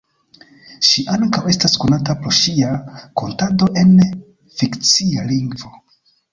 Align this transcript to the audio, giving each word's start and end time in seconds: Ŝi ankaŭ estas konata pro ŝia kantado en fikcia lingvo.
Ŝi 0.87 1.03
ankaŭ 1.15 1.41
estas 1.51 1.75
konata 1.83 2.15
pro 2.23 2.33
ŝia 2.39 2.73
kantado 3.23 3.71
en 3.85 3.95
fikcia 4.63 5.31
lingvo. 5.33 5.75